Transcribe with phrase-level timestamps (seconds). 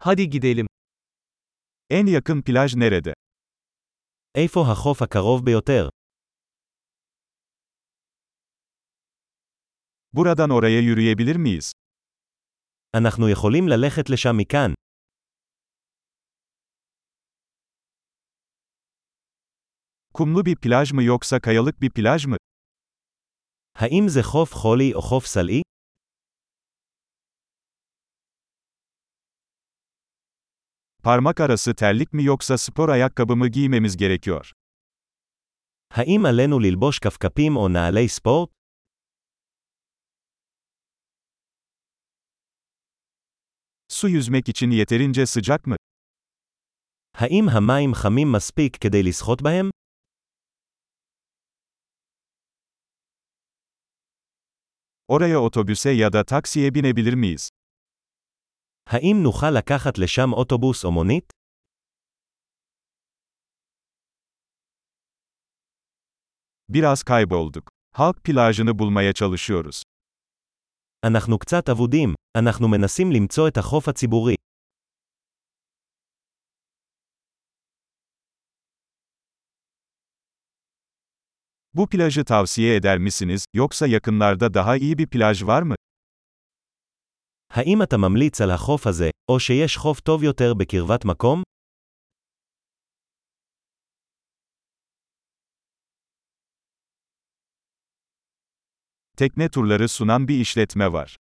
[0.00, 0.66] Hadi gidelim.
[1.90, 3.12] En yakın plaj nerede?
[4.34, 5.88] איפה החוף הקרוב ביותר?
[10.12, 11.72] Buradan oraya yürüyebilir miyiz?
[12.94, 14.72] אנחנו יכולים ללכת לשם מכאן.
[20.14, 22.36] Kumlu bir plaj mı yoksa kayalık bir plaj mı?
[23.74, 25.62] האם זה חוף חולי או חוף סלעי?
[31.03, 34.51] Parmak arası terlik mi yoksa spor ayakkabı mı giymemiz gerekiyor?
[35.91, 38.49] האם עלינו ללבוש כפכפים או נעלי ספורט?
[43.89, 45.75] Su yüzmek için yeterince sıcak mı?
[47.13, 49.69] האם המים חמים מספיק כדי לשחות בהם?
[55.07, 57.49] Oraya otobüse ya da taksiye binebilir miyiz?
[58.89, 61.33] האם נוכל לקחת לשם אוטובוס או מונית?
[66.69, 67.67] Biraz kaybolduk.
[67.95, 69.81] Halk plajını bulmaya çalışıyoruz.
[71.05, 74.35] אנחנו קצת אבודים, אנחנו מנסים למצוא את החוף הציבורי.
[81.73, 85.75] Bu plajı tavsiye eder misiniz, yoksa yakınlarda daha iyi bir plaj var mı?
[87.53, 91.43] האם אתה ממליץ על החוף הזה, או שיש חוף טוב יותר בקרבת מקום?
[99.17, 101.15] Tekne turları sunan bir işletme var.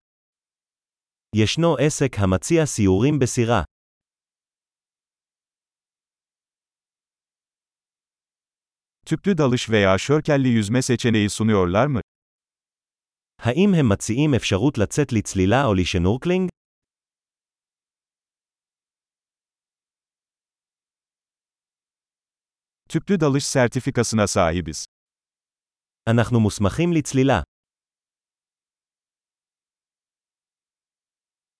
[1.34, 3.64] ישנו עסק המציע סיורים בסירה.
[9.06, 12.00] Tüplü dalış veya şörkelli yüzme seçeneği sunuyorlar mı?
[13.46, 16.48] האם הם מציעים אפשרות לצאת לצלילה או לשנורקלינג?
[22.88, 24.84] Tüplü dalış sertifikasına sahibiz.
[26.06, 27.42] אנחנו מוסמכים לצלילה.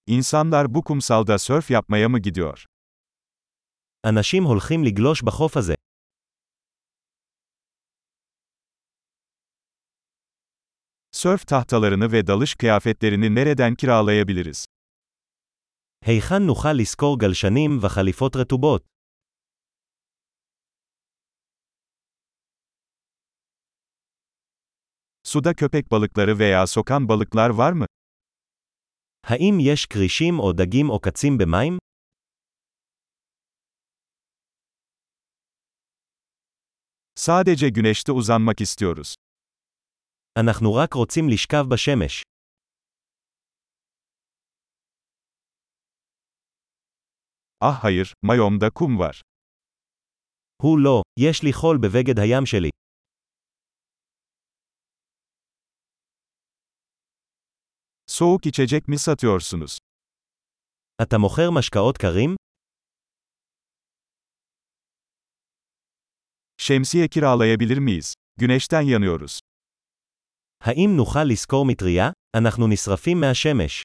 [0.07, 2.65] İnsanlar bu kumsalda sörf yapmaya mı gidiyor?
[4.07, 5.75] אנשים הולכים לגלוש בחוף הזה.
[11.17, 14.65] Sörf tahtalarını ve dalış kıyafetlerini nereden kiralayabiliriz?
[16.05, 18.83] היכן נוכל לשכור גלשנים וחליפות רטובות?
[25.25, 27.87] Suda köpek balıkları veya sokan balıklar var mı?
[29.25, 31.79] האם יש כרישים או דגים או קצים במים?
[37.15, 39.15] Sadece güneşte uzanmak istiyoruz.
[40.39, 42.23] אנחנו רק רוצים לשכב בשמש.
[47.65, 49.21] Ah hayır, mayomda kum var.
[50.63, 52.71] הוא לא, יש לי חול בבגד הים שלי.
[58.07, 59.79] Soğuk içecek mi satıyorsunuz?
[61.03, 62.37] אתה מוכר משקאות קרים?
[66.59, 68.15] Şemsiye kiralayabilir miyiz?
[68.37, 69.41] Güneşten yanıyoruz.
[70.61, 72.11] האם נוכל לשכור מטריה?
[72.37, 73.83] אנחנו נשרפים מהשמש.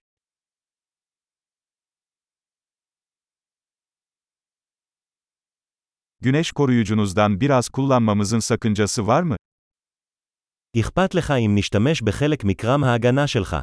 [6.21, 9.35] Güneş koruyucunuzdan biraz kullanmamızın sakıncası var mı?
[10.79, 13.55] אכפת לך אם נשתמש בחלק מקרם ההגנה שלך.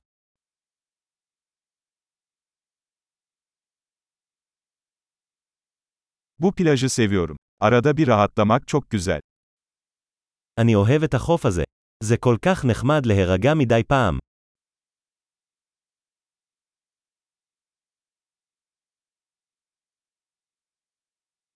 [6.39, 7.37] Bu plajı seviyorum.
[7.61, 9.21] Arada bir rahatlamak çok güzel.
[10.59, 11.65] אני אוהב את החוף הזה.
[12.04, 14.18] זה כל כך נחמד להירגע מדי פעם.